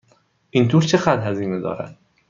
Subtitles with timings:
[0.51, 1.97] این تور چقدر هزینه دارد؟